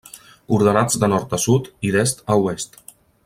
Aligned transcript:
Ordenats 0.57 0.97
de 1.03 1.09
nord 1.11 1.35
a 1.39 1.41
sud 1.45 1.69
i 1.89 1.93
d'est 1.97 2.25
a 2.37 2.43
oest. 2.47 2.81